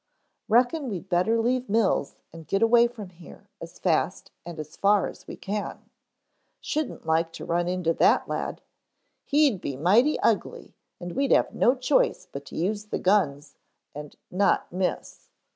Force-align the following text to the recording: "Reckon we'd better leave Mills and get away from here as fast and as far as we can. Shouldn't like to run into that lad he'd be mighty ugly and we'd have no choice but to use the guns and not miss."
"Reckon 0.47 0.89
we'd 0.89 1.09
better 1.09 1.39
leave 1.39 1.69
Mills 1.69 2.15
and 2.33 2.47
get 2.47 2.63
away 2.63 2.87
from 2.87 3.09
here 3.11 3.47
as 3.61 3.77
fast 3.77 4.31
and 4.43 4.57
as 4.59 4.75
far 4.75 5.05
as 5.07 5.27
we 5.27 5.35
can. 5.35 5.91
Shouldn't 6.59 7.05
like 7.05 7.31
to 7.33 7.45
run 7.45 7.67
into 7.67 7.93
that 7.93 8.27
lad 8.27 8.61
he'd 9.25 9.61
be 9.61 9.75
mighty 9.77 10.19
ugly 10.21 10.73
and 10.99 11.11
we'd 11.15 11.31
have 11.31 11.53
no 11.53 11.75
choice 11.75 12.25
but 12.25 12.45
to 12.45 12.55
use 12.55 12.85
the 12.85 12.97
guns 12.97 13.57
and 13.93 14.15
not 14.31 14.71
miss." 14.73 15.29